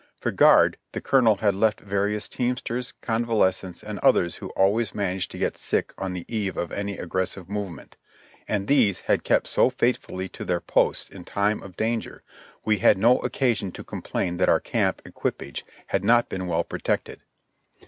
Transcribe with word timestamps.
For 0.19 0.31
guard, 0.31 0.77
the 0.93 0.99
colonel 0.99 1.35
had 1.35 1.53
left 1.53 1.79
various 1.79 2.27
teamsters, 2.27 2.93
convalescents, 3.03 3.83
and 3.83 3.99
others 3.99 4.37
who 4.37 4.47
always 4.55 4.95
managed 4.95 5.29
to 5.29 5.37
get 5.37 5.59
sick 5.59 5.93
on 5.95 6.13
the 6.13 6.25
eve 6.27 6.57
of 6.57 6.71
any 6.71 6.97
aggressive 6.97 7.47
move 7.47 7.69
ment; 7.71 7.97
and 8.47 8.65
these 8.67 9.01
had 9.01 9.23
kept 9.23 9.45
so 9.45 9.69
faithfully 9.69 10.27
to 10.29 10.43
their 10.43 10.59
posts 10.59 11.07
in 11.11 11.23
time 11.23 11.61
of 11.61 11.77
danger, 11.77 12.23
we 12.65 12.79
had 12.79 12.97
no 12.97 13.19
occasion 13.19 13.71
to 13.73 13.83
complain 13.83 14.37
that 14.37 14.49
our 14.49 14.59
camp 14.59 15.03
equipage 15.05 15.63
had 15.85 16.03
not 16.03 16.29
been 16.29 16.47
well 16.47 16.63
protected. 16.63 17.21